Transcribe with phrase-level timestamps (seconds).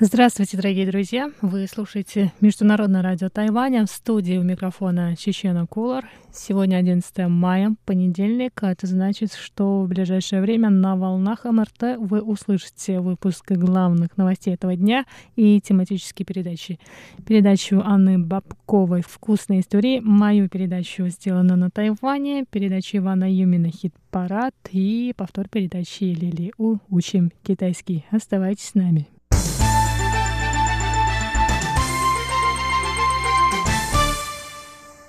[0.00, 1.30] Здравствуйте, дорогие друзья!
[1.40, 6.04] Вы слушаете Международное радио Тайваня в студии у микрофона Чечена Кулар.
[6.32, 12.22] Сегодня 11 мая, понедельник, а это значит, что в ближайшее время на волнах МРТ вы
[12.22, 15.04] услышите выпуск главных новостей этого дня
[15.36, 16.80] и тематические передачи.
[17.24, 25.14] Передачу Анны Бабковой «Вкусные истории», мою передачу «Сделано на Тайване», передачу Ивана Юмина «Хит-парад» и
[25.16, 28.04] повтор передачи Лили У «Учим китайский».
[28.10, 29.06] Оставайтесь с нами.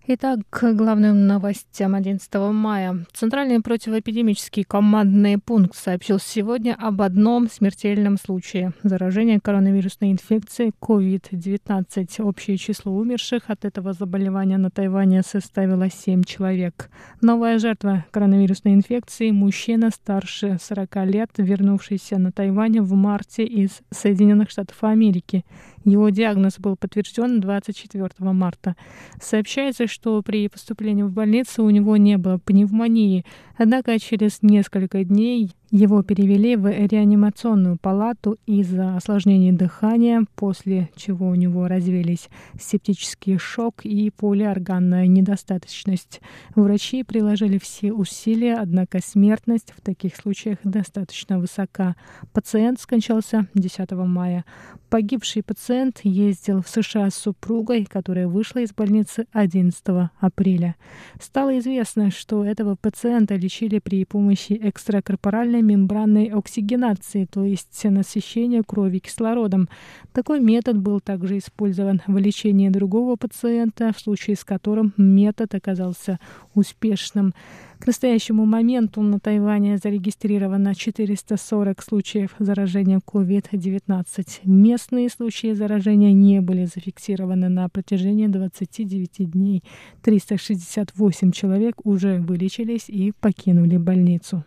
[0.07, 3.07] Итак, к главным новостям 11 мая.
[3.11, 12.21] Центральный противоэпидемический командный пункт сообщил сегодня об одном смертельном случае заражения коронавирусной инфекцией COVID-19.
[12.21, 16.91] Общее число умерших от этого заболевания на Тайване составило 7 человек.
[17.21, 24.51] Новая жертва коронавирусной инфекции– мужчина старше 40 лет, вернувшийся на Тайвань в марте из Соединенных
[24.51, 25.45] Штатов Америки.
[25.85, 28.75] Его диагноз был подтвержден 24 марта.
[29.21, 33.23] Сообщается, что при поступлении в больницу у него не было пневмонии,
[33.55, 41.35] однако через несколько дней его перевели в реанимационную палату из-за осложнений дыхания, после чего у
[41.35, 46.21] него развились септический шок и полиорганная недостаточность.
[46.55, 51.97] Врачи приложили все усилия, однако смертность в таких случаях достаточно высока.
[52.31, 54.45] Пациент скончался 10 мая.
[54.89, 59.83] Погибший пациент ездил в США с супругой, которая вышла из больницы 11
[60.21, 60.77] апреля.
[61.19, 68.99] Стало известно, что этого пациента лечили при помощи экстракорпоральной мембранной оксигенации, то есть насыщения крови
[68.99, 69.67] кислородом.
[70.13, 76.19] Такой метод был также использован в лечении другого пациента, в случае с которым метод оказался
[76.53, 77.33] успешным.
[77.79, 84.05] К настоящему моменту на Тайване зарегистрировано 440 случаев заражения COVID-19.
[84.45, 89.63] Местные случаи заражения не были зафиксированы на протяжении 29 дней.
[90.03, 94.45] 368 человек уже вылечились и покинули больницу.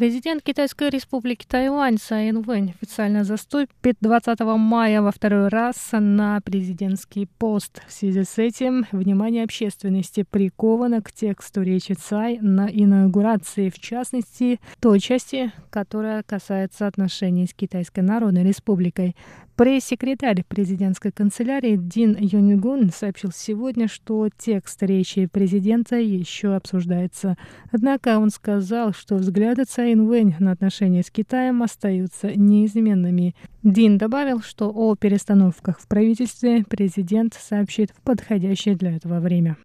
[0.00, 7.26] Президент Китайской республики Тайвань Цай Инвэнь официально заступит 20 мая во второй раз на президентский
[7.26, 7.82] пост.
[7.86, 14.58] В связи с этим внимание общественности приковано к тексту речи Цай на инаугурации, в частности,
[14.80, 19.14] той части, которая касается отношений с Китайской Народной Республикой.
[19.60, 27.36] Пресс-секретарь президентской канцелярии Дин Юнигун сообщил сегодня, что текст речи президента еще обсуждается.
[27.70, 33.34] Однако он сказал, что взгляды Цай Инвэнь на отношения с Китаем остаются неизменными.
[33.62, 39.58] Дин добавил, что о перестановках в правительстве президент сообщит в подходящее для этого время.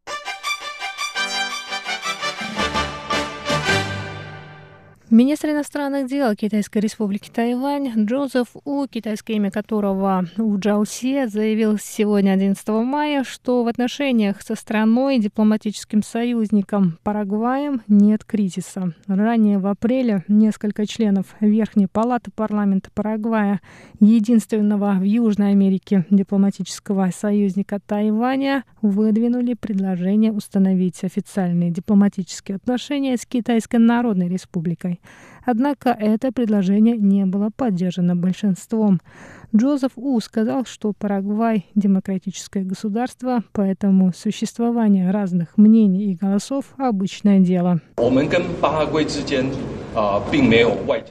[5.12, 12.32] Министр иностранных дел Китайской республики Тайвань Джозеф У, китайское имя которого У Джаусе, заявил сегодня,
[12.32, 18.96] 11 мая, что в отношениях со страной, дипломатическим союзником Парагваем, нет кризиса.
[19.06, 23.62] Ранее в апреле несколько членов Верхней палаты парламента Парагвая,
[24.00, 33.78] единственного в Южной Америке дипломатического союзника Тайваня, выдвинули предложение установить официальные дипломатические отношения с Китайской
[33.78, 35.00] Народной Республикой.
[35.46, 39.00] Однако это предложение не было поддержано большинством.
[39.56, 47.80] Джозеф У сказал, что Парагвай– демократическое государство, поэтому существование разных мнений и голосов– обычное дело.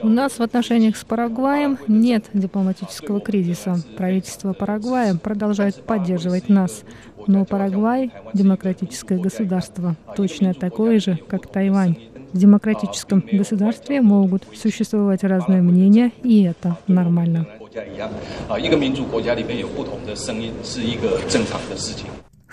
[0.02, 3.76] У нас в отношениях с Парагваем нет дипломатического кризиса.
[3.96, 6.82] Правительство Парагвая продолжает поддерживать нас.
[7.26, 11.96] Но Парагвай– демократическое государство, точно такое же, как Тайвань.
[12.34, 17.46] В демократическом государстве могут существовать разные мнения, и это нормально.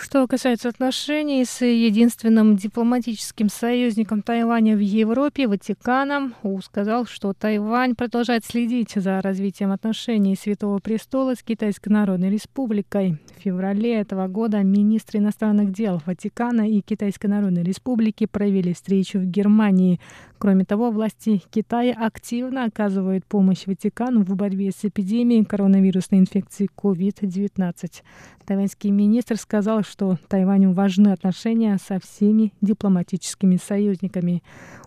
[0.04, 7.94] Что касается отношений с единственным дипломатическим союзником Тайваня в Европе, Ватиканом, У сказал, что Тайвань
[7.96, 13.20] продолжает следить за развитием отношений Святого Престола с Китайской Народной Республикой.
[13.38, 19.26] В феврале этого года министры иностранных дел Ватикана и Китайской Народной Республики провели встречу в
[19.26, 20.00] Германии.
[20.42, 28.02] Кроме того, власти Китая активно оказывают помощь Ватикану в борьбе с эпидемией коронавирусной инфекции COVID-19.
[28.48, 34.42] Тайваньский министр сказал, что Тайваню важны отношения со всеми дипломатическими союзниками.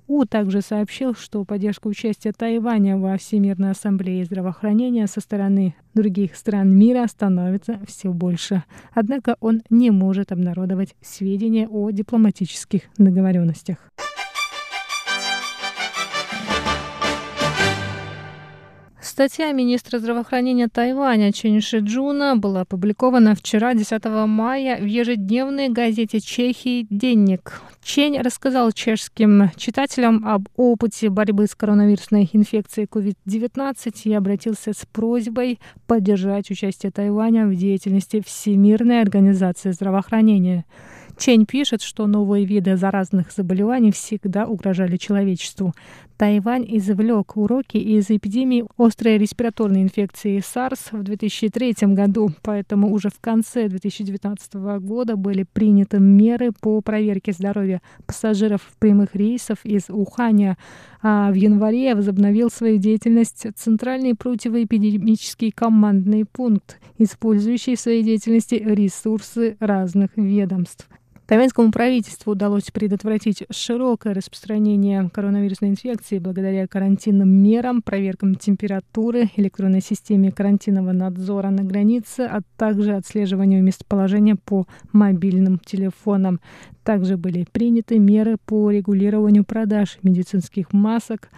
[0.09, 6.77] У также сообщил, что поддержка участия Тайваня во Всемирной ассамблее здравоохранения со стороны других стран
[6.77, 8.65] мира становится все больше.
[8.93, 13.77] Однако он не может обнародовать сведения о дипломатических договоренностях.
[19.15, 26.89] Статья министра здравоохранения Тайваня Чен Шиджуна была опубликована вчера, 10 мая, в ежедневной газете Чехии
[26.91, 27.63] «Денник».
[27.85, 35.61] Чень рассказал чешским читателям об опыте борьбы с коронавирусной инфекцией COVID-19 и обратился с просьбой
[35.87, 40.65] поддержать участие Тайваня в деятельности Всемирной организации здравоохранения.
[41.17, 45.73] Чень пишет, что новые виды заразных заболеваний всегда угрожали человечеству.
[46.25, 53.21] Тайвань извлек уроки из эпидемии острой респираторной инфекции SARS в 2003 году, поэтому уже в
[53.21, 60.57] конце 2019 года были приняты меры по проверке здоровья пассажиров прямых рейсов из Уханя,
[61.03, 69.59] а в январе возобновил свою деятельность Центральный противоэпидемический командный пункт, использующий в своей деятельности ресурсы
[69.61, 70.89] разных ведомств.
[71.27, 80.31] Тайваньскому правительству удалось предотвратить широкое распространение коронавирусной инфекции благодаря карантинным мерам, проверкам температуры, электронной системе
[80.31, 86.41] карантинного надзора на границе, а также отслеживанию местоположения по мобильным телефонам.
[86.83, 91.31] Также были приняты меры по регулированию продаж медицинских масок,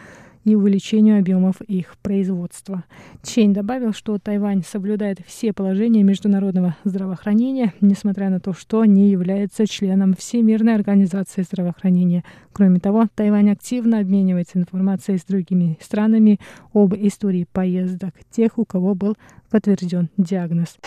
[0.47, 2.85] и увеличению объемов их производства.
[3.25, 9.67] Чейн добавил, что Тайвань соблюдает все положения международного здравоохранения, несмотря на то, что не является
[9.67, 12.23] членом Всемирной организации здравоохранения.
[12.53, 16.39] Кроме того, Тайвань активно обменивается информацией с другими странами
[16.73, 19.17] об истории поездок тех, у кого был
[19.51, 20.79] подтвержден диагноз.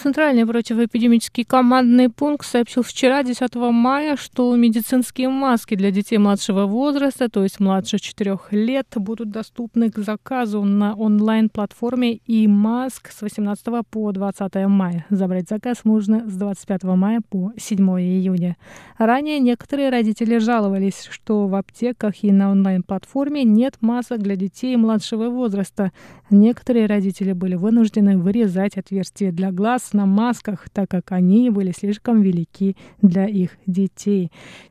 [0.00, 7.28] Центральный противоэпидемический командный пункт сообщил вчера, 10 мая, что медицинские маски для детей младшего возраста,
[7.28, 13.84] то есть младше 4 лет, будут доступны к заказу на онлайн-платформе и маск с 18
[13.90, 15.04] по 20 мая.
[15.10, 18.56] Забрать заказ можно с 25 мая по 7 июня.
[18.98, 25.28] Ранее некоторые родители жаловались, что в аптеках и на онлайн-платформе нет масок для детей младшего
[25.28, 25.90] возраста.
[26.30, 32.22] Некоторые родители были вынуждены вырезать отверстия для глаз на масках, так как они были слишком
[32.22, 34.30] велики для их детей.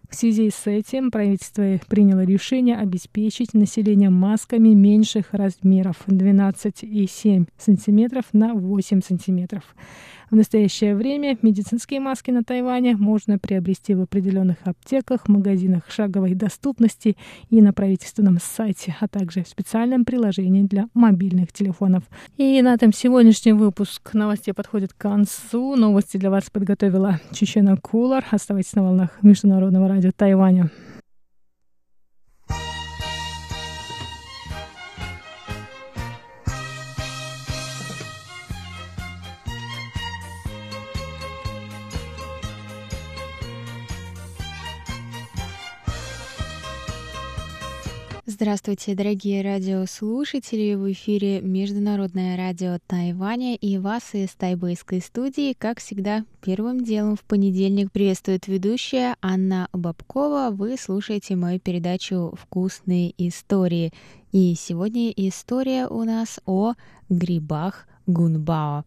[0.09, 8.53] В связи с этим правительство приняло решение обеспечить население масками меньших размеров 12,7 см на
[8.53, 9.61] 8 см.
[10.29, 17.15] В настоящее время медицинские маски на Тайване можно приобрести в определенных аптеках, магазинах шаговой доступности
[17.49, 22.03] и на правительственном сайте, а также в специальном приложении для мобильных телефонов.
[22.35, 25.77] И на этом сегодняшний выпуск новостей подходит к концу.
[25.77, 28.25] Новости для вас подготовила Чечена Кулар.
[28.29, 30.69] Оставайтесь на волнах Международного радио Тайваня.
[48.39, 50.75] Здравствуйте, дорогие радиослушатели!
[50.75, 57.23] В эфире Международное радио Тайваня и вас из тайбэйской студии, как всегда, первым делом в
[57.23, 60.51] понедельник приветствует ведущая Анна Бабкова.
[60.51, 63.91] Вы слушаете мою передачу «Вкусные истории».
[64.31, 66.73] И сегодня история у нас о
[67.09, 68.85] грибах гунбао.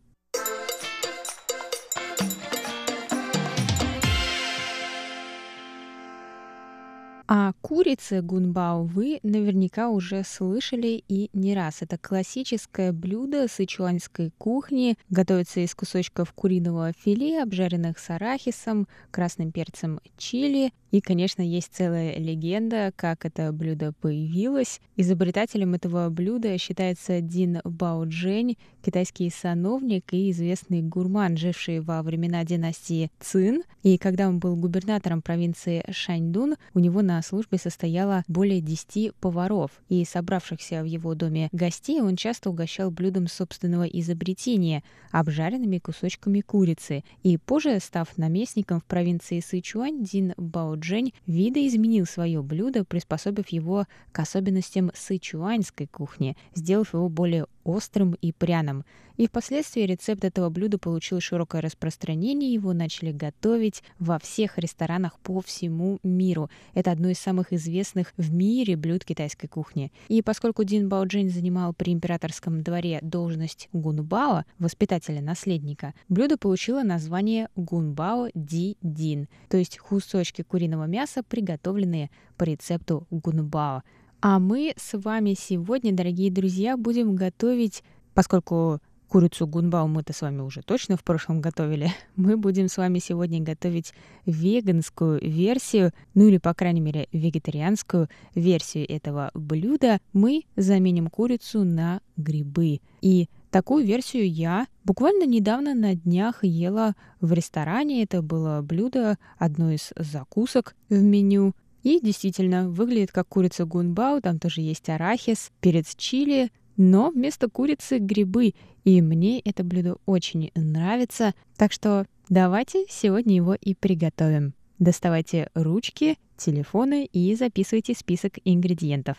[7.33, 11.81] О курице гунбао вы наверняка уже слышали и не раз.
[11.81, 14.99] Это классическое блюдо сычуанской кухни.
[15.11, 20.73] Готовится из кусочков куриного филе, обжаренных с арахисом, красным перцем чили.
[20.91, 24.81] И, конечно, есть целая легенда, как это блюдо появилось.
[24.97, 33.11] Изобретателем этого блюда считается Дин Баоджень, китайский сановник и известный гурман, живший во времена династии
[33.21, 33.63] Цин.
[33.85, 39.71] И когда он был губернатором провинции Шаньдун, у него на службе состояло более 10 поваров,
[39.89, 44.83] и собравшихся в его доме гостей он часто угощал блюдом собственного изобретения–
[45.13, 47.05] обжаренными кусочками курицы.
[47.23, 50.80] И позже, став наместником в провинции Сычуань, Дин Баоджень
[51.27, 58.85] видоизменил свое блюдо, приспособив его к особенностям сычуаньской кухни, сделав его более острым и пряным.
[59.21, 65.43] И впоследствии рецепт этого блюда получил широкое распространение, его начали готовить во всех ресторанах по
[65.43, 66.49] всему миру.
[66.73, 69.93] Это одно из самых известных в мире блюд китайской кухни.
[70.09, 77.51] И поскольку Дин Баоджин занимал при императорском дворе должность гунбао, воспитателя наследника, блюдо получило название
[77.57, 82.09] гунбао ди дин, то есть кусочки куриного мяса, приготовленные
[82.39, 83.83] по рецепту гунбао.
[84.23, 87.83] А мы с вами сегодня, дорогие друзья, будем готовить,
[88.15, 91.91] поскольку Курицу гунбау мы-то с вами уже точно в прошлом готовили.
[92.17, 93.93] Мы будем с вами сегодня готовить
[94.25, 99.99] веганскую версию, ну или, по крайней мере, вегетарианскую версию этого блюда.
[100.13, 102.81] Мы заменим курицу на грибы.
[103.03, 108.05] И Такую версию я буквально недавно на днях ела в ресторане.
[108.05, 111.53] Это было блюдо, одно из закусок в меню.
[111.83, 117.99] И действительно, выглядит как курица гунбау, там тоже есть арахис, перец чили, но вместо курицы
[117.99, 118.55] грибы.
[118.85, 121.35] И мне это блюдо очень нравится.
[121.59, 124.55] Так что давайте сегодня его и приготовим.
[124.79, 129.19] Доставайте ручки, телефоны и записывайте список ингредиентов.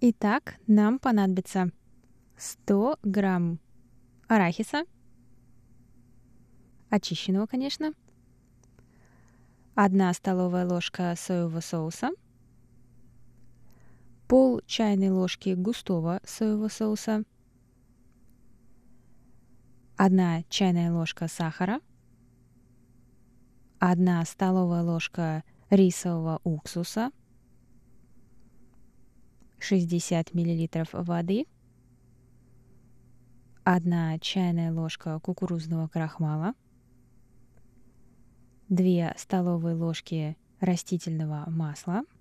[0.00, 1.70] Итак, нам понадобится
[2.38, 3.58] 100 грамм
[4.26, 4.84] арахиса,
[6.88, 7.92] очищенного, конечно,
[9.74, 12.08] 1 столовая ложка соевого соуса–
[14.34, 17.22] пол чайной ложки густого соевого соуса,
[19.96, 21.80] одна чайная ложка сахара,
[23.78, 27.12] одна столовая ложка рисового уксуса,
[29.60, 30.68] 60 мл
[31.04, 31.46] воды,
[33.62, 36.54] одна чайная ложка кукурузного крахмала,
[38.68, 42.02] 2 столовые ложки растительного масла–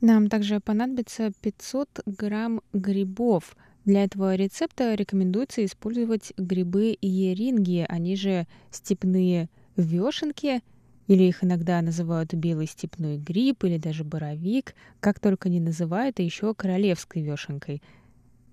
[0.00, 3.56] нам также понадобится 500 грамм грибов.
[3.84, 10.62] Для этого рецепта рекомендуется использовать грибы еринги, они же степные вешенки,
[11.06, 16.22] или их иногда называют белый степной гриб или даже боровик, как только не называют, а
[16.22, 17.82] еще королевской вешенкой.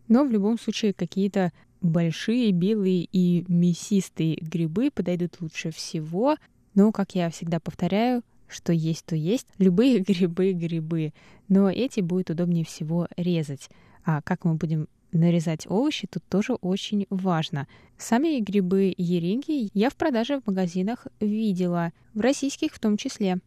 [0.08, 6.38] Но в любом случае какие-то большие белые и мясистые грибы подойдут лучше всего.
[6.74, 9.48] Но, как я всегда повторяю, что есть, то есть.
[9.58, 11.14] Любые грибы— грибы.
[11.48, 13.70] Но эти будет удобнее всего резать.
[14.04, 17.68] А как мы будем нарезать овощи, тут тоже очень важно.
[17.98, 23.40] Сами грибы еринги я в продаже в магазинах видела, в российских в том числе.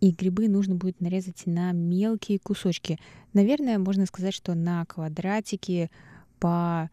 [0.00, 2.98] И грибы нужно будет нарезать на мелкие кусочки.
[3.32, 5.90] Наверное, можно сказать, что на квадратики
[6.38, 6.90] по,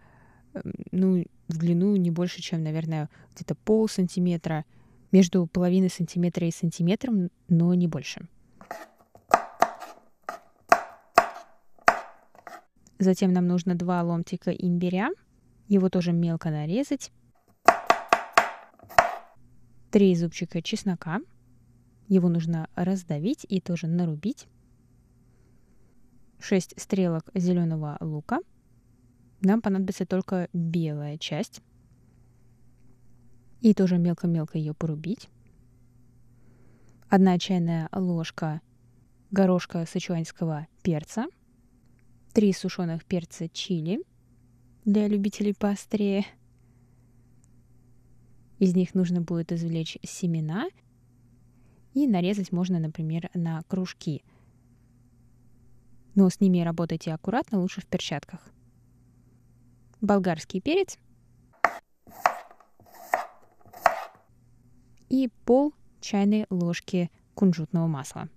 [0.92, 4.64] ну, в длину не больше, чем, наверное, где-то пол сантиметра—
[5.14, 8.28] между половиной сантиметра и сантиметром, но не больше.
[12.98, 15.10] Затем нам нужно два ломтика имбиря.
[15.68, 17.12] Его тоже мелко нарезать.
[19.92, 21.22] Три зубчика чеснока.
[22.08, 24.48] Его нужно раздавить и тоже нарубить.
[26.40, 28.40] 6 стрелок зеленого лука.
[29.42, 31.62] Нам понадобится только белая часть.
[33.64, 35.30] И тоже мелко-мелко ее порубить.
[37.08, 38.60] Одна чайная ложка
[39.32, 41.28] горошка сычуанского перца.
[42.34, 44.04] Три сушеных перца чили
[44.84, 46.26] для любителей поострее.
[48.60, 50.68] Из них нужно будет извлечь семена
[51.94, 54.24] и нарезать можно, например, на кружки.
[56.16, 58.42] Но с ними работайте аккуратно, лучше в перчатках.
[60.02, 60.98] Болгарский перец
[65.14, 68.30] и пол чайной ложки кунжутного масла.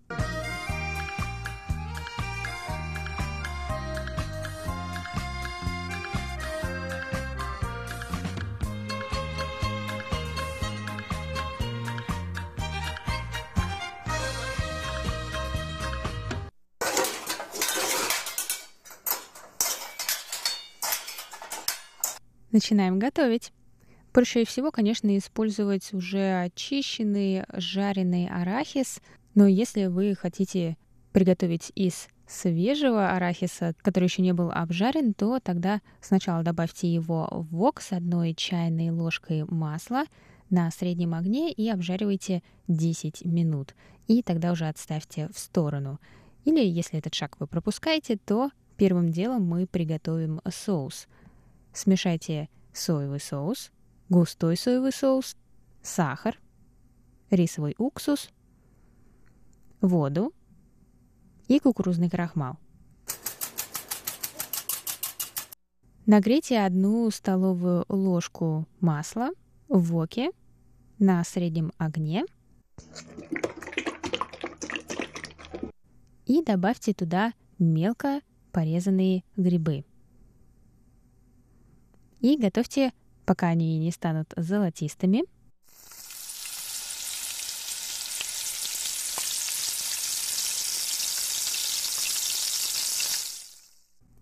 [22.52, 23.50] Начинаем готовить.
[24.16, 29.02] Проще всего, конечно, использовать уже очищенный жареный арахис,
[29.34, 30.78] но если вы хотите
[31.12, 37.54] приготовить из свежего арахиса, который еще не был обжарен, то тогда сначала добавьте его в
[37.54, 40.04] вок с одной чайной ложкой масла
[40.48, 43.74] на среднем огне и обжаривайте 10 минут.
[44.06, 46.00] И тогда уже отставьте в сторону.
[46.46, 51.06] Или если этот шаг вы пропускаете, то первым делом мы приготовим соус.
[51.74, 53.72] Смешайте соевый соус,
[54.08, 55.36] густой соевый соус,
[55.82, 56.38] сахар,
[57.30, 58.30] рисовый уксус,
[59.80, 60.32] воду
[61.48, 62.58] и кукурузный крахмал.
[66.06, 69.30] Нагрейте одну столовую ложку масла
[69.68, 70.30] в воке
[71.00, 72.24] на среднем огне
[76.26, 78.20] и добавьте туда мелко
[78.52, 79.84] порезанные грибы.
[82.20, 82.92] И готовьте,
[83.26, 85.24] пока они не станут золотистыми.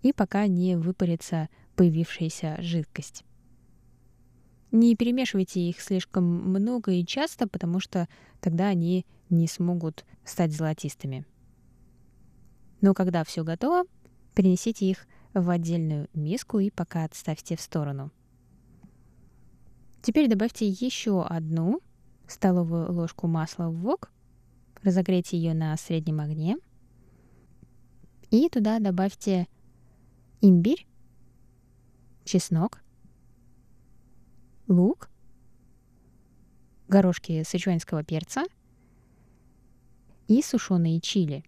[0.01, 3.23] И пока не выпарится появившаяся жидкость.
[4.71, 8.07] Не перемешивайте их слишком много и часто, потому что
[8.41, 11.25] тогда они не смогут стать золотистыми.
[12.81, 13.85] Но когда все готово,
[14.35, 18.11] перенесите их в отдельную миску и пока отставьте в сторону.
[20.05, 21.81] Теперь добавьте еще одну
[22.27, 24.11] столовую ложку масла в вок,
[24.83, 26.57] разогрейте ее на среднем огне
[28.29, 29.47] и туда добавьте
[30.41, 30.85] имбирь,
[32.23, 32.83] чеснок,
[34.67, 35.09] лук,
[36.87, 38.43] горошки сычуанского перца
[40.27, 41.43] и сушеные чили.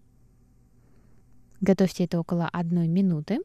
[1.61, 3.37] Готовьте это около одной минуты.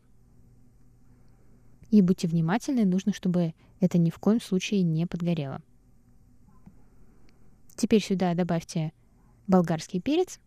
[1.92, 5.60] И будьте внимательны, нужно, чтобы это ни в коем случае не подгорело.
[7.76, 8.94] Теперь сюда добавьте
[9.46, 10.40] болгарский перец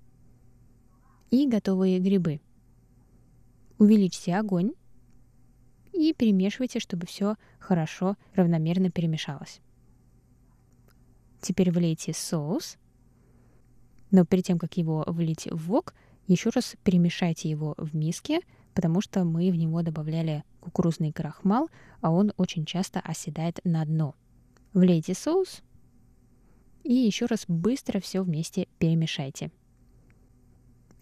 [1.30, 2.42] и готовые грибы.
[3.78, 4.74] Увеличьте огонь
[5.94, 9.62] и перемешивайте, чтобы все хорошо, равномерно перемешалось.
[11.42, 12.78] Теперь влейте соус.
[14.10, 15.94] Но перед тем, как его влить в вок,
[16.26, 18.40] еще раз перемешайте его в миске,
[18.74, 21.70] потому что мы в него добавляли кукурузный крахмал,
[22.02, 24.16] а он очень часто оседает на дно.
[24.74, 25.62] Влейте соус
[26.84, 29.52] и еще раз быстро все вместе перемешайте.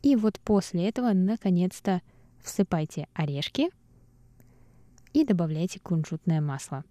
[0.01, 2.01] И вот после этого наконец-то
[2.41, 3.70] всыпайте орешки–
[5.13, 6.84] и добавляйте кунжутное масло.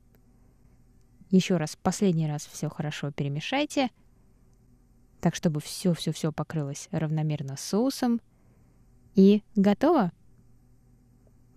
[1.30, 3.90] Еще раз, последний раз все хорошо перемешайте,
[5.20, 8.20] так чтобы все-все-все покрылось равномерно соусом.
[9.14, 10.12] И готово!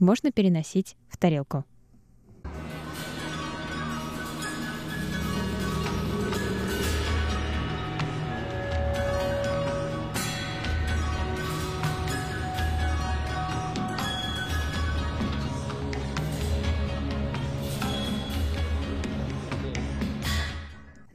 [0.05, 1.65] Можно переносить в тарелку.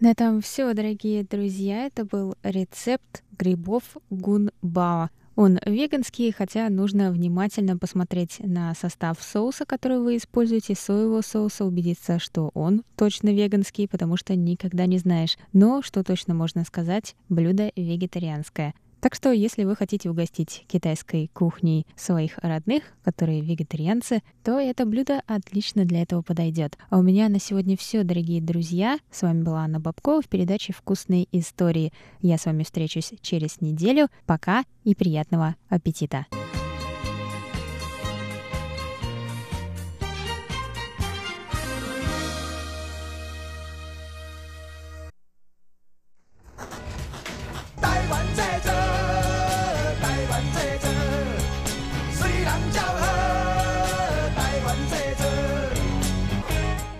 [0.01, 1.87] На этом все, дорогие друзья.
[1.87, 5.11] Это был рецепт грибов гунбао.
[5.37, 12.19] Он веганский, хотя нужно внимательно посмотреть на состав соуса, который вы используете, соевого соуса, убедиться,
[12.19, 15.39] что он точно веганский, потому что никогда не знаешь.
[15.53, 18.75] Но что точно можно сказать, блюдо вегетарианское.
[19.01, 25.23] Так что, если вы хотите угостить китайской кухней своих родных, которые вегетарианцы, то это блюдо
[25.27, 26.77] отлично для этого подойдет.
[26.91, 28.99] А у меня на сегодня все, дорогие друзья.
[29.11, 31.93] С вами была Анна Бабкова в передаче «Вкусные истории».
[32.21, 34.09] Я с вами встречусь через неделю.
[34.27, 36.27] Пока и приятного аппетита!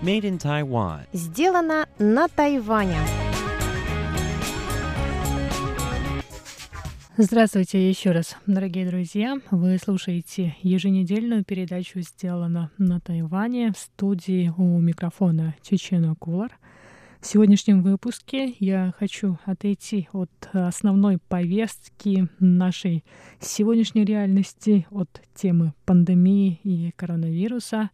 [0.03, 1.01] Made in Taiwan.
[1.13, 2.97] Сделано на Тайване.
[7.19, 9.39] Здравствуйте еще раз, дорогие друзья.
[9.51, 16.59] Вы слушаете еженедельную передачу «Сделано на Тайване» в студии у микрофона Чечена Кулар.
[17.21, 23.05] В сегодняшнем выпуске я хочу отойти от основной повестки нашей
[23.39, 27.91] сегодняшней реальности, от темы пандемии и коронавируса,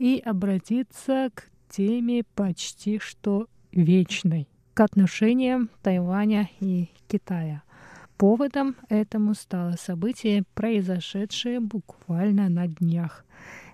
[0.00, 7.62] и обратиться к теме почти что вечной к отношениям Тайваня и Китая.
[8.16, 13.26] Поводом этому стало событие, произошедшее буквально на днях.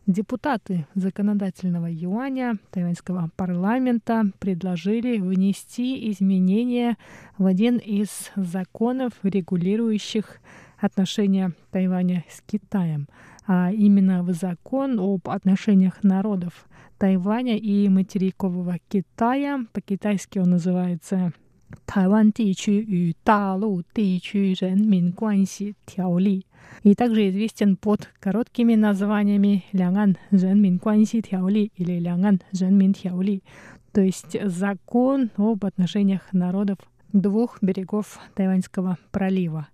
[0.06, 6.96] Депутаты законодательного юаня тайваньского парламента предложили внести изменения
[7.38, 10.40] в один из законов, регулирующих
[10.78, 13.08] отношения Тайваня с Китаем,
[13.46, 16.66] а именно в закон об отношениях народов
[16.98, 19.64] Тайваня и материкового Китая.
[19.72, 21.32] По-китайски он называется
[21.84, 23.82] Тайвань и Талу
[25.86, 26.46] Тяоли
[26.82, 33.42] и также известен под короткими названиями Лянган Женмин Куанси Тяоли или Лянган Женмин Тяоли,
[33.92, 36.78] то есть закон об отношениях народов
[37.12, 39.68] двух берегов Тайваньского пролива.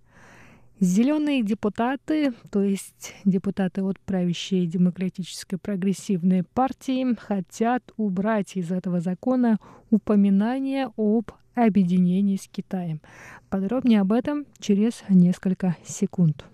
[0.81, 9.59] Зеленые депутаты, то есть депутаты от правящей демократической прогрессивной партии, хотят убрать из этого закона
[9.91, 13.01] упоминание об объединении с Китаем.
[13.49, 16.45] Подробнее об этом через несколько секунд.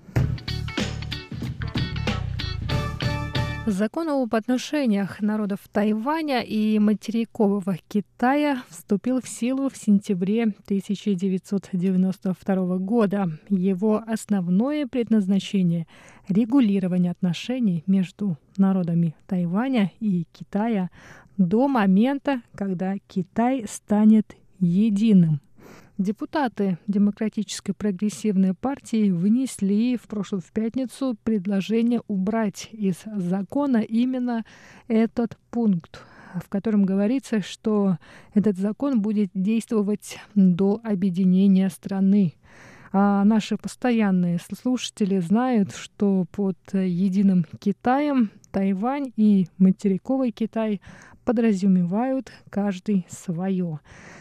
[3.70, 13.30] Закон об отношениях народов Тайваня и материкового Китая вступил в силу в сентябре 1992 года.
[13.50, 15.86] Его основное предназначение–
[16.30, 20.88] регулирование отношений между народами Тайваня и Китая
[21.36, 25.42] до момента, когда Китай станет единым
[25.98, 34.44] Депутаты Демократической прогрессивной партии внесли в прошлую в пятницу предложение убрать из закона именно
[34.86, 36.04] этот пункт,
[36.36, 37.98] в котором говорится, что
[38.32, 42.34] этот закон будет действовать до объединения страны.
[42.92, 50.80] А наши постоянные слушатели знают, что под единым Китаем Тайвань и материковый Китай
[51.24, 53.80] подразумевают каждый свое.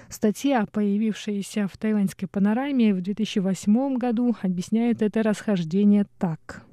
[0.09, 6.63] Статья, появившаяся в тайваньской панораме в 2008 году, объясняет это расхождение так.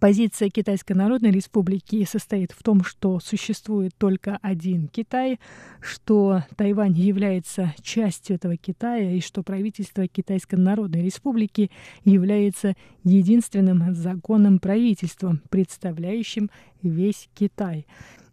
[0.00, 5.40] Позиция Китайской Народной Республики состоит в том, что существует только один Китай,
[5.80, 11.72] что Тайвань является частью этого Китая и что правительство Китайской Народной Республики
[12.04, 16.48] является единственным законным правительством, представляющим
[16.80, 17.84] весь Китай.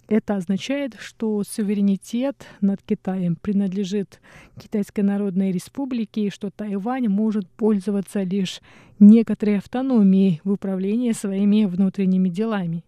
[0.07, 4.21] Это означает, что суверенитет над Китаем принадлежит
[4.61, 8.61] Китайской Народной Республике и что Тайвань может пользоваться лишь
[8.99, 12.83] некоторой автономией в управлении своими внутренними делами.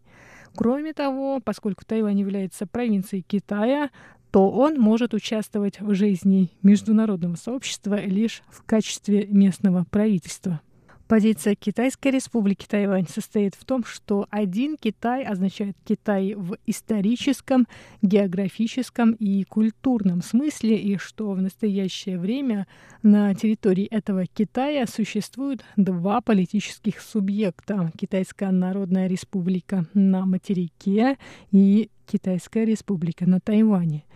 [0.56, 3.90] Кроме того, поскольку Тайвань является провинцией Китая,
[4.32, 10.62] то он может участвовать в жизни международного сообщества лишь в качестве местного правительства.
[11.08, 17.66] Позиция Китайской республики Тайвань состоит в том, что один Китай означает Китай в историческом,
[18.02, 22.68] географическом и культурном смысле, и что в настоящее время
[23.04, 31.18] на территории этого Китая существуют два политических субъекта– Китайская Народная Республика на материке
[31.54, 34.04] и Китайская Республика на Тайване–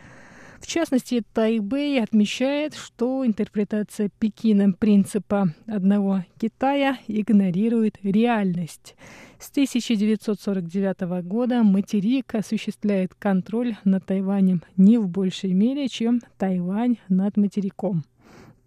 [0.61, 8.95] в частности, Тайбэй отмечает, что интерпретация Пекином принципа одного Китая игнорирует реальность.
[9.39, 17.37] С 1949 года материк осуществляет контроль над Тайванем не в большей мере, чем Тайвань над
[17.37, 18.03] материком.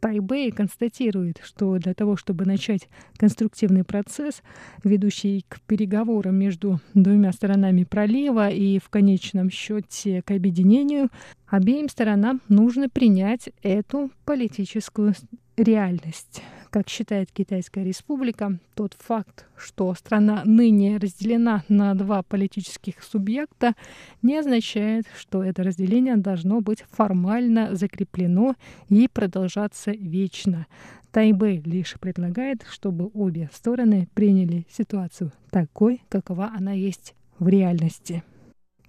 [0.05, 4.43] Тайбэй констатирует, что для того, чтобы начать конструктивный процесс,
[4.83, 11.09] ведущий к переговорам между двумя сторонами пролива и в конечном счете к объединению,
[11.47, 15.15] обеим сторонам нужно принять эту политическую
[15.57, 16.43] реальность.
[16.75, 23.75] Как считает Китайская республика, тот факт, что страна ныне разделена на два политических субъекта,
[24.23, 28.57] не означает, что это разделение должно быть формально закреплено
[28.89, 30.67] и продолжаться вечно.
[31.13, 38.25] Тайбэй лишь предлагает, чтобы обе стороны приняли ситуацию такой, какова она есть в реальности.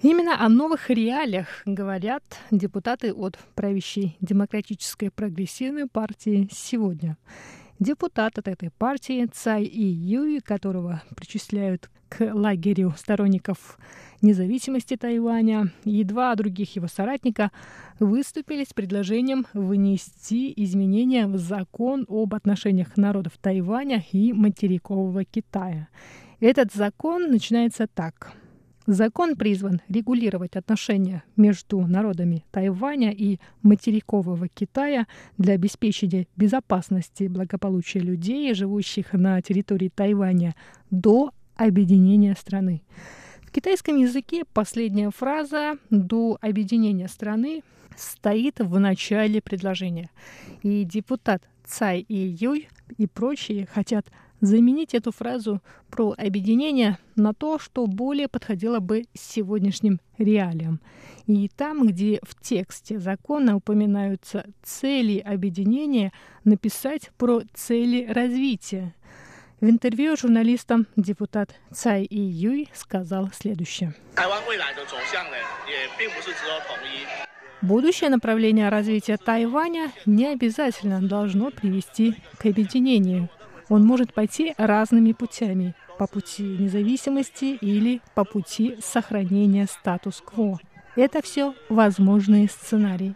[0.02, 7.16] Именно о новых реалиях говорят депутаты от правящей демократической прогрессивной партии сегодня.
[7.80, 13.78] Депутат от этой партии Цай И Юй, которого причисляют к лагерю сторонников
[14.22, 17.52] независимости Тайваня, и два других его соратника
[18.00, 25.90] выступили с предложением внести изменения в закон об отношениях народов Тайваня и материкового Китая.
[26.40, 28.34] Этот закон начинается так–
[28.88, 35.08] Закон призван регулировать отношения между народами Тайваня и материкового Китая
[35.40, 40.56] для обеспечения безопасности и благополучия людей, живущих на территории Тайваня,
[40.92, 42.84] до объединения страны.
[43.42, 47.64] В китайском языке последняя фраза «до объединения страны»
[47.98, 50.12] стоит в начале предложения.
[50.62, 52.68] И депутат Цай и Юй
[52.98, 54.06] и прочие хотят
[54.42, 60.82] заменить эту фразу про объединение на то, что более подходило бы сегодняшним реалиям.
[61.28, 66.12] И там, где в тексте закона упоминаются цели объединения,
[66.44, 68.94] написать про цели развития.
[69.62, 73.96] В интервью журналистам депутат Цай И Юй сказал следующее.
[77.62, 83.30] Будущее направление развития Тайваня не обязательно должно привести к объединению–
[83.70, 85.76] он может пойти разными путями.
[85.98, 90.60] По пути независимости или по пути сохранения статус-кво.
[90.96, 93.16] Это все возможные сценарии.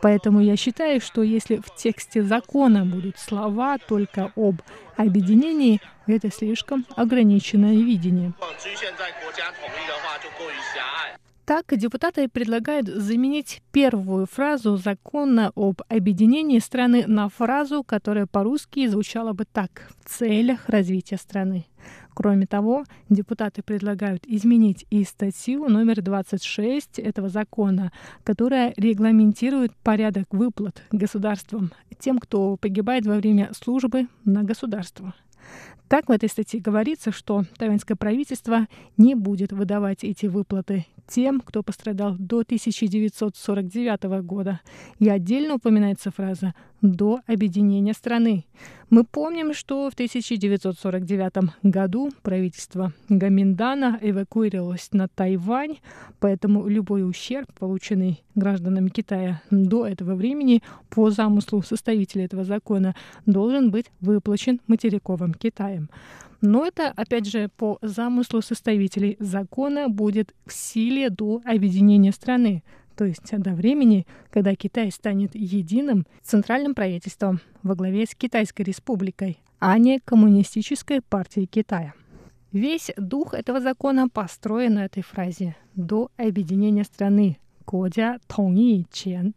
[0.00, 4.62] Поэтому я считаю, что если в тексте закона будут слова только об
[4.96, 8.32] объединении, это слишком ограниченное видение.
[11.48, 19.32] Так, депутаты предлагают заменить первую фразу закона об объединении страны на фразу, которая по-русски звучала
[19.32, 21.64] бы так «в целях развития страны».
[22.12, 27.92] Кроме того, депутаты предлагают изменить и статью номер 26 этого закона,
[28.24, 35.14] которая регламентирует порядок выплат государством тем, кто погибает во время службы на государство.
[35.88, 38.66] Так в этой статье говорится, что тайваньское правительство
[38.98, 44.60] не будет выдавать эти выплаты тем, кто пострадал до 1949 года.
[44.98, 48.44] И отдельно упоминается фраза «до объединения страны».
[48.90, 55.78] Мы помним, что в 1949 году правительство Гаминдана эвакуировалось на Тайвань,
[56.20, 62.94] поэтому любой ущерб, полученный гражданами Китая до этого времени, по замыслу составителя этого закона,
[63.26, 65.90] должен быть выплачен материковым Китаем.
[66.40, 72.62] Но это, опять же, по замыслу составителей закона будет в силе до объединения страны,
[72.96, 79.38] то есть до времени, когда Китай станет единым центральным правительством во главе с Китайской республикой,
[79.58, 81.94] а не коммунистической партией Китая.
[82.52, 89.34] Весь дух этого закона построен на этой фразе «до объединения страны» Кодя Тонги Чен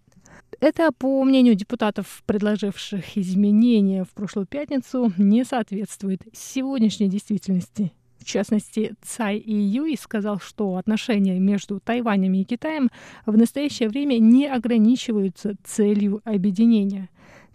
[0.62, 7.92] это, по мнению депутатов, предложивших изменения в прошлую пятницу, не соответствует сегодняшней действительности.
[8.20, 12.90] В частности, Цай И Юй сказал, что отношения между Тайванем и Китаем
[13.26, 17.10] в настоящее время не ограничиваются целью объединения.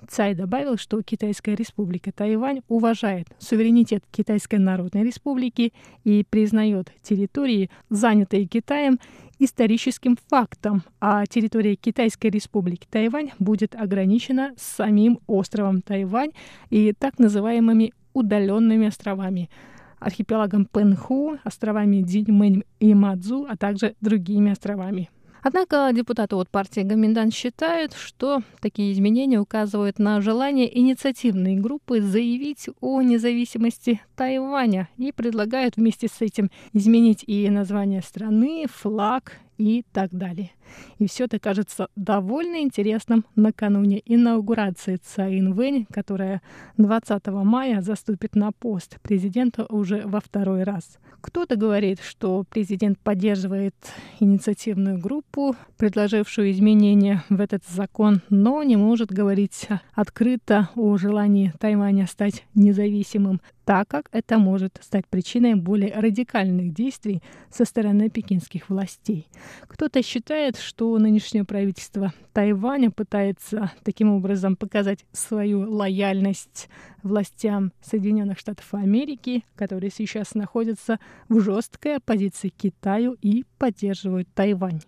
[0.08, 5.72] Цай добавил, что Китайская республика Тайвань уважает суверенитет Китайской Народной Республики
[6.04, 8.98] и признает территории, занятые Китаем,
[9.38, 16.30] историческим фактом, а территория Китайской республики Тайвань будет ограничена самим островом Тайвань
[16.70, 19.50] и так называемыми удаленными островами
[19.98, 25.10] архипелагом Пенху, островами Диньмэнь и Мадзу, а также другими островами.
[25.48, 32.68] Однако депутаты от партии Гоминдан считают, что такие изменения указывают на желание инициативной группы заявить
[32.80, 40.10] о независимости Тайваня и предлагают вместе с этим изменить и название страны, флаг и так
[40.10, 40.50] далее.
[40.98, 46.42] И все это кажется довольно интересным накануне инаугурации Цаин Вэнь, которая
[46.76, 50.98] 20 мая заступит на пост президента уже во второй раз.
[51.20, 53.74] Кто-то говорит, что президент поддерживает
[54.20, 62.06] инициативную группу, предложившую изменения в этот закон, но не может говорить открыто о желании Тайваня
[62.06, 69.28] стать независимым так как это может стать причиной более радикальных действий со стороны пекинских властей.
[69.66, 76.68] Кто-то считает, что нынешнее правительство Тайваня пытается таким образом показать свою лояльность
[77.02, 84.80] властям Соединенных Штатов Америки, которые сейчас находятся в жесткой оппозиции Китаю и поддерживают Тайвань.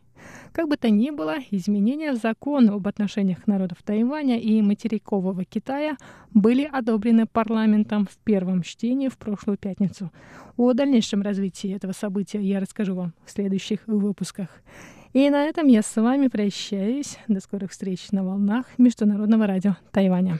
[0.52, 5.96] Как бы то ни было, изменения в закон об отношениях народов Тайваня и материкового Китая
[6.32, 10.10] были одобрены парламентом в первом чтении в прошлую пятницу.
[10.56, 14.48] О дальнейшем развитии этого события я расскажу вам в следующих выпусках.
[15.14, 17.18] И на этом я с вами прощаюсь.
[17.28, 20.38] До скорых встреч на волнах Международного радио Тайваня.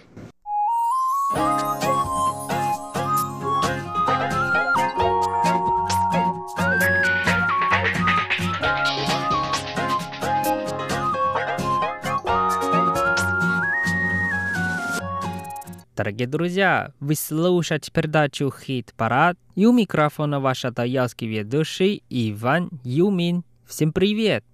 [15.96, 23.42] Дорогие друзья, вы слушаете передачу «Хит-парад» и у микрофона ваш таялский ведущий Иван Юмин.
[23.66, 24.44] Всем привет!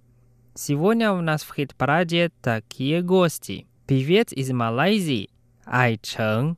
[0.57, 3.67] Сегодня у нас в хит-параде такие гости.
[3.87, 5.29] Певец из Малайзии
[5.65, 6.55] Ай Чeng,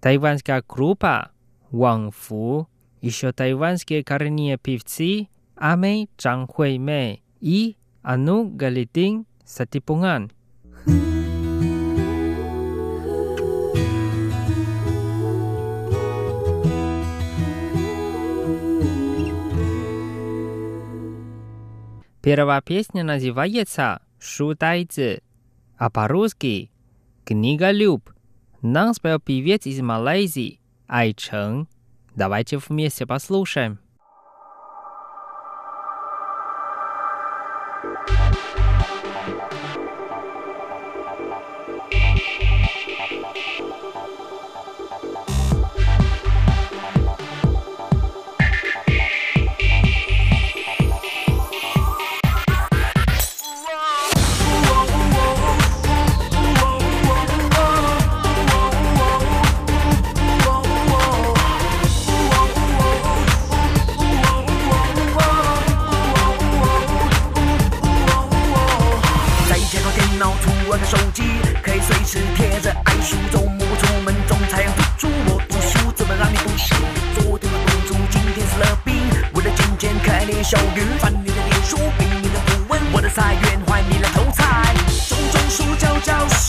[0.00, 1.30] тайванская группа
[1.70, 2.66] Ван Фу,
[3.00, 10.32] еще тайванские коренные певцы Амэй Чжан Хуэй Мэй и Ану Галитин Сатипунган.
[22.22, 25.22] Первая песня называется «Шутайцы»,
[25.76, 26.70] а по-русски
[27.24, 28.12] «Книга Люб».
[28.60, 31.66] Нам спел певец из Малайзии Ай Чен.
[32.14, 33.80] Давайте вместе послушаем.
[73.12, 76.74] 祖宗五出门中，太阳不出，我读书，怎么让你不醒？
[77.14, 78.94] 昨天的公主，今天是了冰。
[79.34, 82.80] 为了金钱，可怜小鱼，翻你的脸，说别你的不问。
[82.90, 84.74] 我的菜，园换你的头菜。
[85.10, 86.41] 种种薯浇，叫。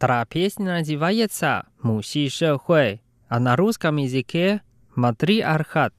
[0.00, 4.62] Вторая песня называется «Муси Шэхуэй», а на русском языке
[4.94, 5.92] «Матри Архат».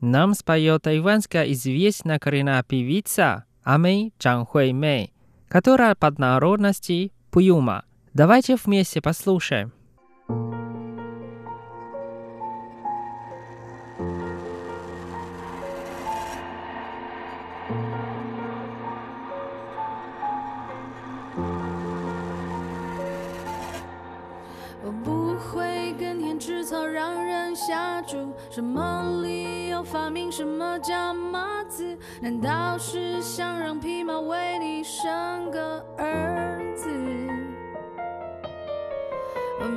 [0.00, 5.12] Нам споет тайванская известная коренная певица Амэй Чанхуэй Мэй,
[5.48, 7.84] которая под народности Пуюма.
[8.14, 9.74] Давайте вместе послушаем.
[27.54, 31.96] 下注什么理由发明什么叫马子？
[32.20, 36.88] 难道是想让匹马为你生个儿子？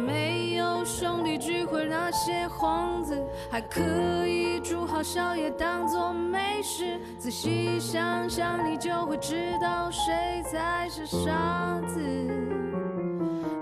[0.05, 3.81] 没有兄弟聚会那些幌子还可
[4.25, 11.99] 以煮好宵夜当做美食仔细想想你就会知道谁才是傻子。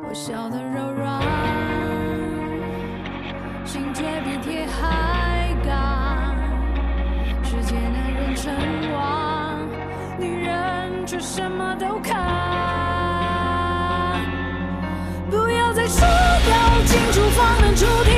[0.08, 1.23] 我笑得柔软
[11.36, 12.14] 什么都看，
[15.32, 18.13] 不要再说要清楚，方能注定。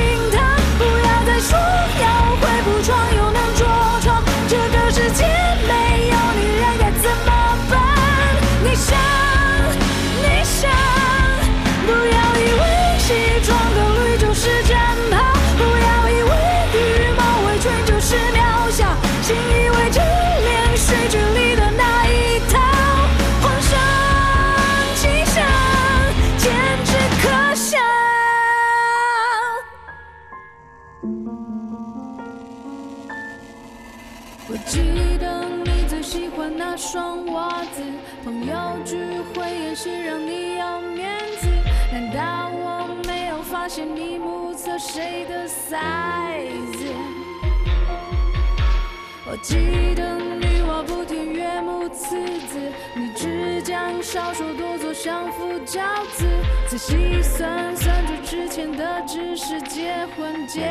[49.42, 52.16] 记得女娲补天月母赐
[52.46, 52.58] 子
[52.94, 55.82] 你只将小手多做相夫教
[56.12, 56.24] 子
[56.68, 60.62] 仔细算算这之前的只是结婚戒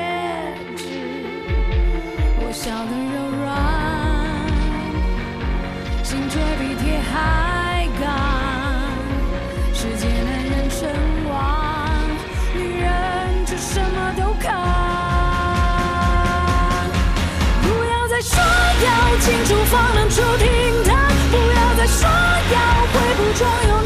[0.75, 0.83] 指
[2.39, 3.45] 我笑得柔软
[6.03, 8.03] 心却比铁还刚
[9.73, 10.89] 世界男人称
[11.29, 11.35] 王
[12.55, 14.84] 女人却什么都扛
[18.15, 20.91] 再说要清楚放能出听的，
[21.31, 22.57] 不要再说要
[22.93, 23.84] 会不装有。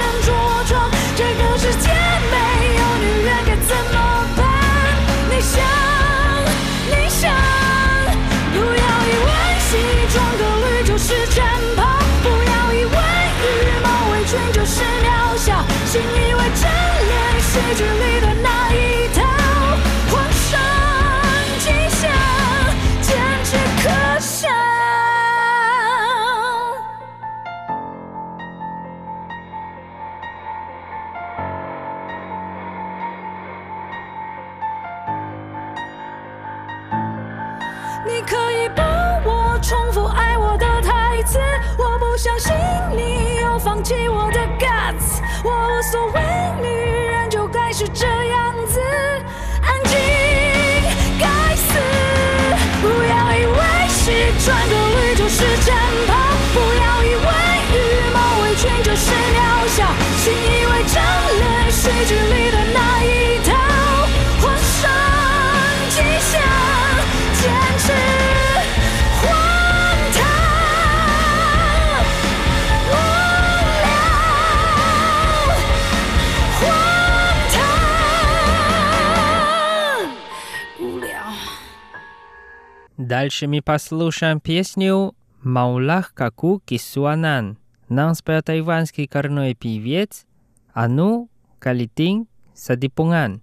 [83.10, 87.58] Дальше мы послушаем песню «Маулах Каку Кисуанан».
[87.90, 90.28] Нам спел тайванский коренной певец
[90.74, 93.42] Ану Калитин Садипунган,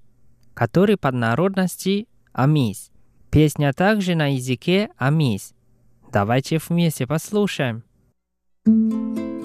[0.54, 2.92] который под народности Амис.
[3.32, 5.52] Песня также на языке Амис.
[6.12, 7.82] Давайте вместе послушаем.
[8.68, 9.35] Maulah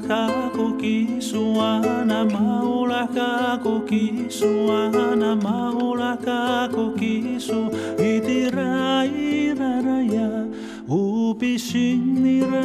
[0.00, 7.68] maulaka kuki suana maulaka kuki suana maulaka kuki su
[8.00, 10.46] itira iraraya
[10.88, 12.64] upishinira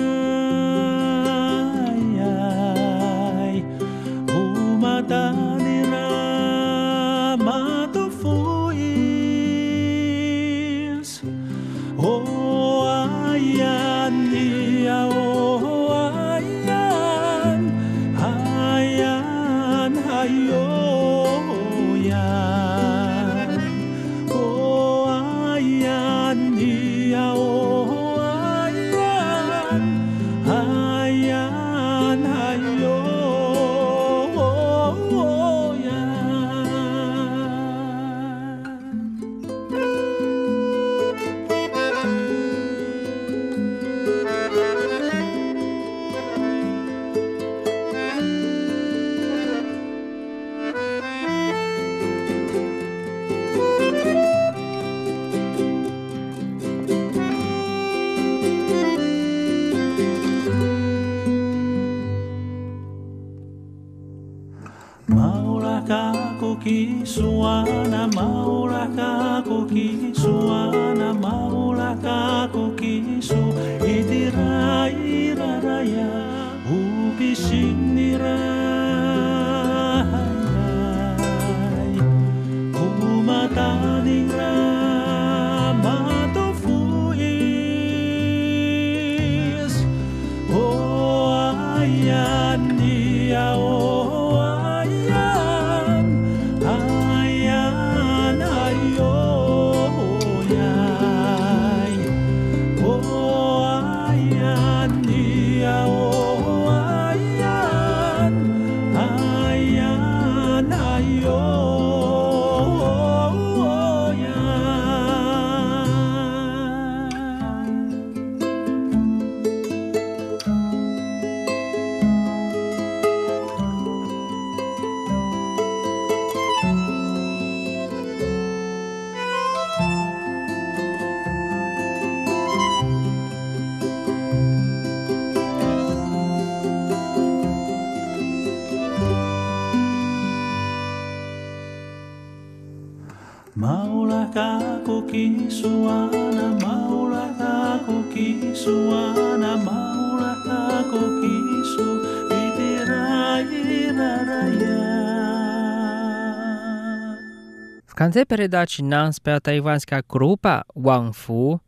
[158.16, 161.60] конце передачи нам спела тайванская группа Ван Фу.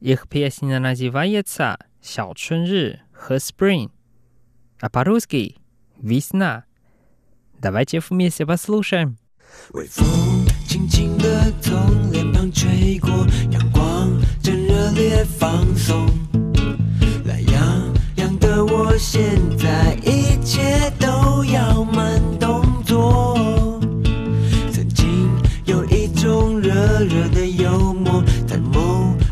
[0.00, 3.90] Их песня называется «Сяо Чун Ры»和«Spring»,
[4.80, 5.56] а по-русски
[6.00, 6.64] «Весна».
[7.58, 9.16] Давайте вместе послушаем.
[9.72, 10.04] 微风
[10.66, 14.10] 轻轻地从脸庞吹过，阳光
[14.42, 16.06] 正热烈放松。
[17.24, 19.22] 懒洋洋的我，现
[19.56, 22.47] 在一切都要慢动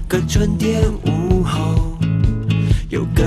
[0.07, 1.97] 个春天午后，
[2.89, 3.23] 有个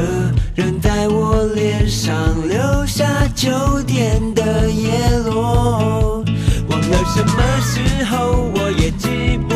[0.55, 2.17] 人在我脸上
[2.49, 4.91] 留下秋天的叶
[5.27, 6.25] 落。
[6.69, 9.55] 忘了什么时候，我也记不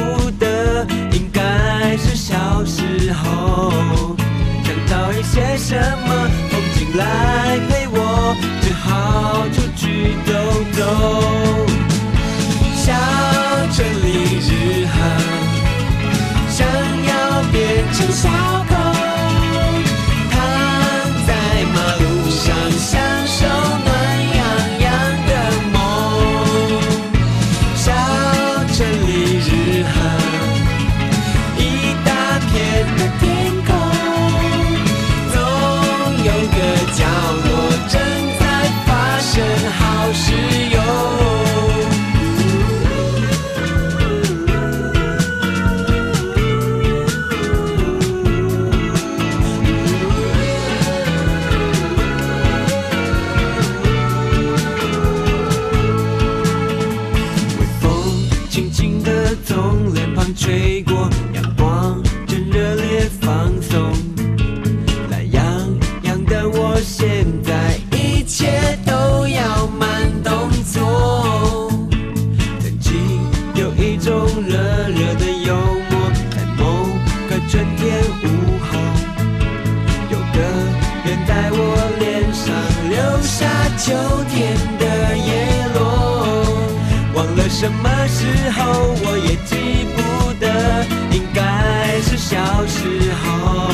[87.64, 90.84] 什么时候我也记不得
[91.16, 92.36] 应该是小
[92.66, 93.70] 时候。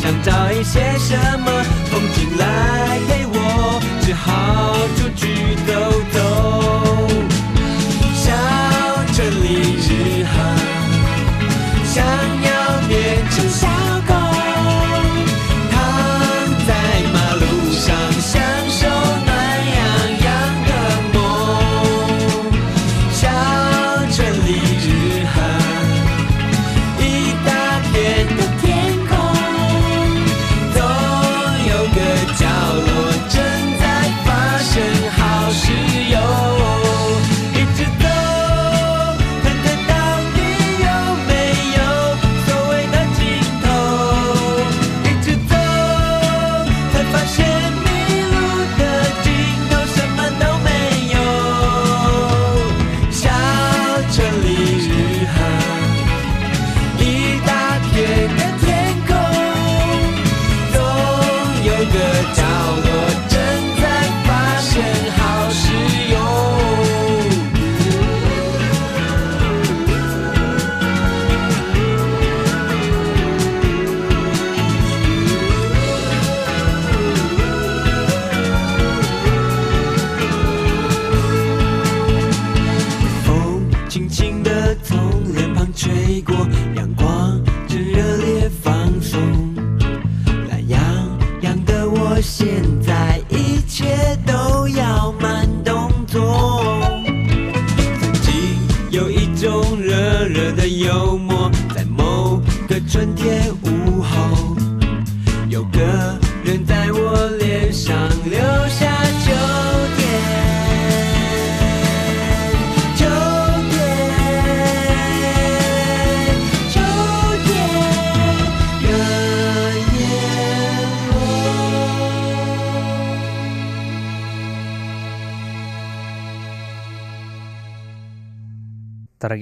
[0.00, 1.52] 想找一些什么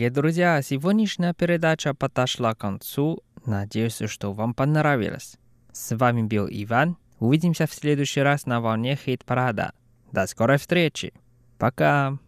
[0.03, 3.23] Дорогие друзья, сегодняшняя передача подошла к концу.
[3.47, 5.37] Надеюсь, что вам понравилось.
[5.73, 6.97] С вами был Иван.
[7.21, 9.75] Увидимся в следующий раз на волне хит-парада.
[10.11, 11.15] До скорой встречи.
[11.57, 12.19] Пока.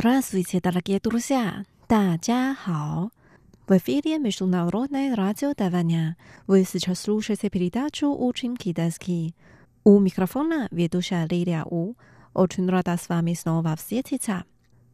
[0.00, 1.66] Здравствуйте, дорогие друзья!
[1.86, 3.10] 大家好!
[3.68, 6.16] В эфире Международное радио Тайваня.
[6.46, 9.34] Вы сейчас слушаете передачу «Учим китайский».
[9.84, 11.94] У микрофона ведущая Лилия У.
[12.32, 14.44] Очень рада с вами снова встретиться.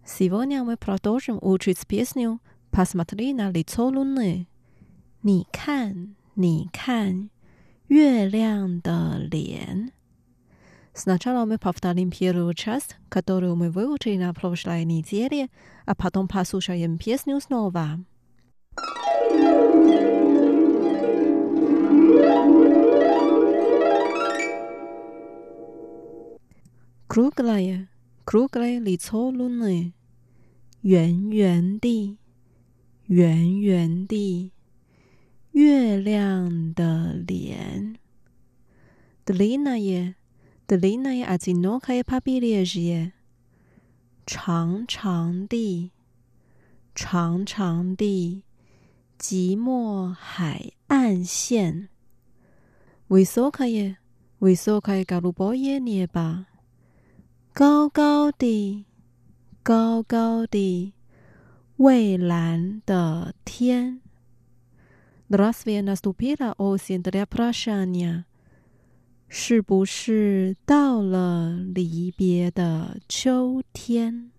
[0.04, 2.40] Сегодня мы продолжим учить песню
[2.72, 4.48] «Посмотри на лицо луны».
[5.22, 7.30] 你看，你看，
[7.86, 9.92] 月亮的脸。
[10.96, 15.48] Сначала мы повторим первую часть, которую мы выучили на прошлой неделе,
[15.86, 17.98] а потом послушаем песню снова.
[27.06, 27.88] Круглое,
[28.24, 29.92] круглое лицо луны,
[30.82, 32.18] 圆圆的，
[33.06, 34.50] 圆圆的，
[35.52, 37.98] 月亮的脸。
[39.26, 40.16] Длинное,
[40.67, 42.03] The linnai atsinokhae
[44.25, 45.91] 长长地，
[46.93, 48.43] 长长地，
[49.17, 51.87] 寂寞海岸线，
[53.07, 53.95] 为 so khae，
[54.39, 56.43] 为 so khae garuboyenieba，
[57.53, 58.85] 高高的，
[59.63, 60.93] 高高的
[61.77, 64.01] 蔚蓝的天
[65.29, 66.53] ，nder asvea nastupira。
[69.29, 74.31] 是不是到了离别的秋天？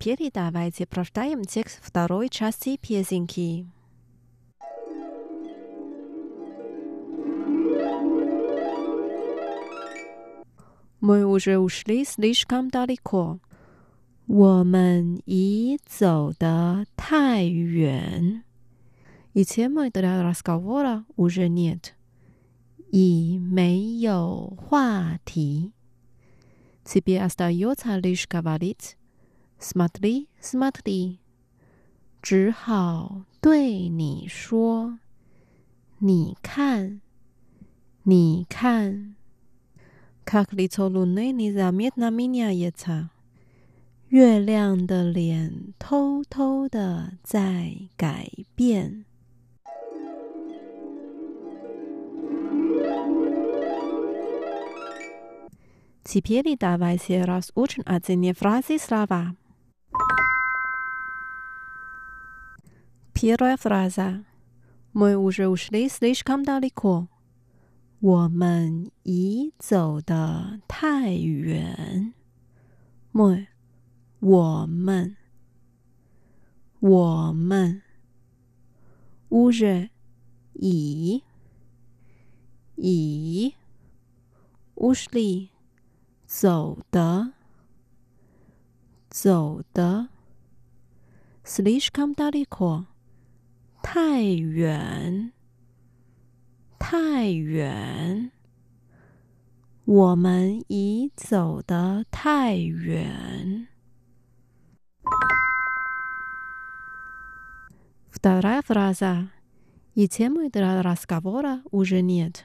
[0.00, 3.66] Теперь давайте прочитаем текст второй части песенки.
[11.00, 13.38] Мы уже ушли слишком далеко.
[14.26, 18.42] 我们已走得太远。
[19.34, 21.94] И темы для разговора уже нет.
[22.90, 25.72] 已没有话题。
[26.84, 28.96] Тебе остается лишь говорить
[29.60, 31.18] Смотри, смотри，
[32.22, 37.00] 只好对你说：“你看，
[38.02, 39.14] 你看。”
[40.24, 43.10] Как лицо луны незаметно меняется，
[44.08, 49.04] 月亮的脸偷偷的在改变。
[56.04, 59.34] Теперь давайте разучим отдельные фразы слова.
[63.20, 64.24] Первая фраза.
[64.92, 67.08] Мы уже ушли слишком далеко.
[68.00, 72.14] 我们已走得太远。
[73.12, 73.46] мы，
[74.20, 75.16] 我们，
[76.80, 77.82] 我们。
[79.30, 79.90] уже，
[80.52, 81.22] 已，
[82.76, 83.54] 已。
[84.74, 85.48] ушли，
[86.26, 87.32] 走的，
[89.08, 90.08] 走的。
[91.44, 92.86] слишком далеко，
[93.82, 95.32] 太远，
[96.78, 98.30] 太远。
[99.84, 103.68] 我们已走得太远。
[108.10, 109.28] Вторая фраза.
[109.94, 112.44] И темы для разговора уже нет.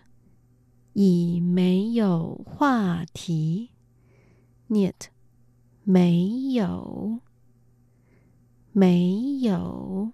[0.93, 3.71] 已没有话题。
[4.69, 5.09] Нет，
[5.83, 7.19] 没有，
[8.71, 10.13] 没有。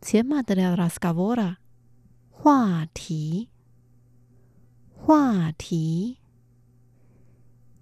[0.00, 1.58] Tema для разговора.
[2.30, 3.48] 话题，
[4.94, 6.18] 话题。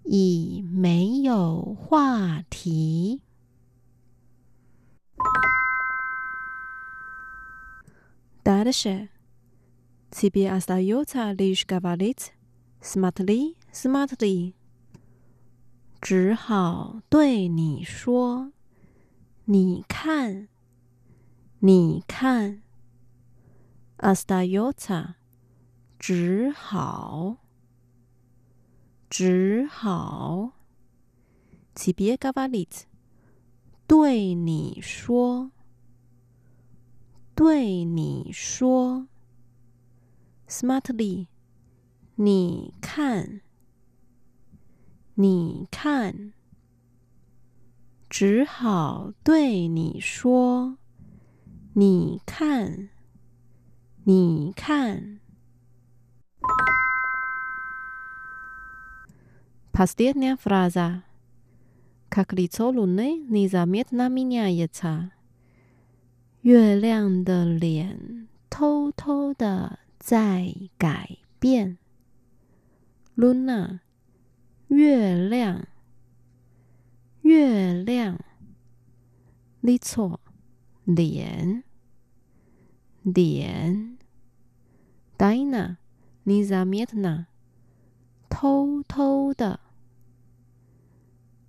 [0.03, 3.21] 已没有话题。
[8.43, 9.09] Дальше.
[10.11, 12.31] Тебе остается лишь говорить
[12.79, 14.53] «смотри, смотри».
[15.99, 20.47] 只好对你说：“你看，
[21.62, 22.62] 你看
[23.98, 25.16] ，astayota，
[25.98, 27.36] 只好，
[29.10, 30.52] 只好
[31.74, 32.84] ，cibie gavalit，
[33.86, 35.50] 对你说，
[37.34, 39.08] 对你说
[40.48, 41.26] ，smartly，
[42.14, 43.42] 你看，
[45.12, 46.32] 你看，
[48.08, 50.40] 只好对你说。
[50.40, 50.79] Smartly, 你
[51.73, 52.89] 你看，
[54.05, 55.19] 你看。
[59.73, 61.03] Последняя фраза.
[62.09, 65.11] Как лицо луны незаметно меняется.
[66.43, 71.77] 月亮的脸偷偷的在改变。
[73.17, 73.79] Luna，
[74.67, 75.65] 月亮，
[77.23, 78.19] 月亮。
[79.61, 80.19] Little，
[80.94, 81.62] 脸，
[83.02, 83.98] 脸。
[85.16, 87.26] ，Dina，nizamietna，
[88.28, 89.60] 偷偷的，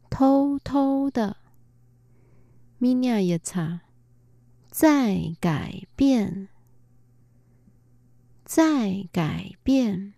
[0.10, 1.38] 偷偷的。
[2.80, 3.82] Minya 也差，
[4.70, 6.50] 在改变。
[8.44, 10.14] 在改变，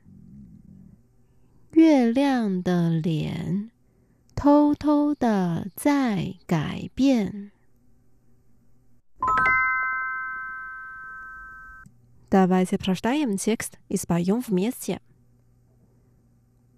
[1.74, 3.69] 月亮的脸
[4.36, 7.51] 偷偷的在改变。
[12.30, 15.01] Давайте прочитаем текст и споем вместе。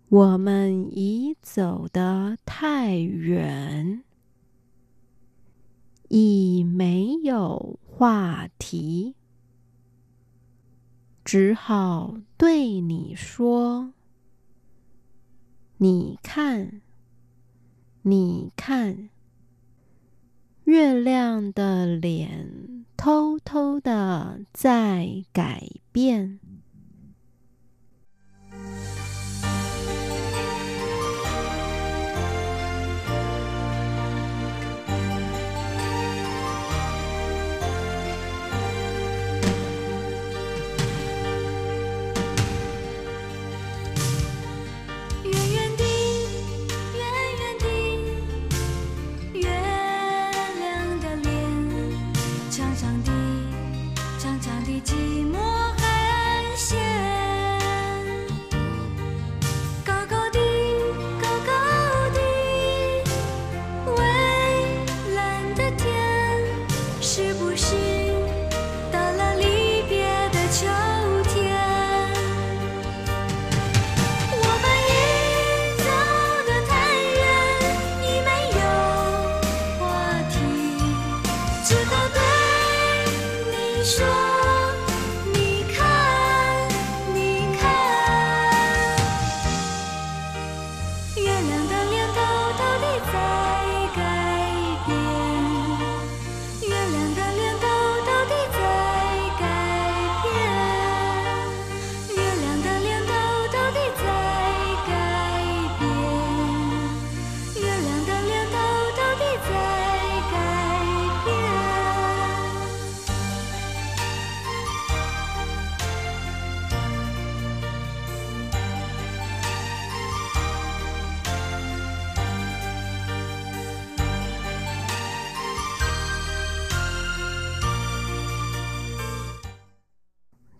[0.08, 4.02] 我们已走得太远，
[6.08, 9.14] 已没有话题。
[11.24, 13.94] 只好对你说：“
[15.78, 16.80] 你看，
[18.02, 19.10] 你看，
[20.65, 26.39] 月亮的脸偷偷的在改变。”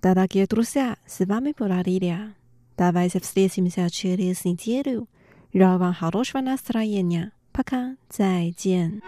[0.06, 2.36] Дорогие друзья, с вами была Лилия.
[2.78, 5.10] Давайте встретимся через неделю.
[5.52, 7.32] Желаю вам хорошего настроения.
[7.52, 9.02] Пока, 再见。